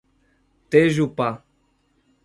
Tejupá 0.69 1.29